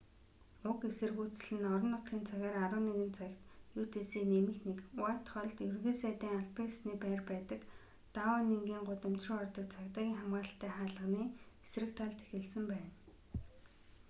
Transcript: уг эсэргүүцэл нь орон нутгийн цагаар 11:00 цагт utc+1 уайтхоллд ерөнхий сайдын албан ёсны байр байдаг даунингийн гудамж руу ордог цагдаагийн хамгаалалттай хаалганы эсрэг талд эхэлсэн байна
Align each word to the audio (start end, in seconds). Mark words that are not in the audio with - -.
уг 0.69 0.79
эсэргүүцэл 0.89 1.53
нь 1.59 1.69
орон 1.73 1.91
нутгийн 1.93 2.23
цагаар 2.29 2.55
11:00 2.65 3.09
цагт 3.17 3.39
utc+1 3.81 4.49
уайтхоллд 5.01 5.57
ерөнхий 5.65 5.95
сайдын 6.01 6.33
албан 6.39 6.65
ёсны 6.69 6.93
байр 7.03 7.21
байдаг 7.31 7.61
даунингийн 8.15 8.83
гудамж 8.89 9.21
руу 9.27 9.37
ордог 9.45 9.67
цагдаагийн 9.75 10.17
хамгаалалттай 10.19 10.71
хаалганы 10.75 11.23
эсрэг 11.65 11.89
талд 11.97 12.17
эхэлсэн 12.25 12.63
байна 12.71 12.91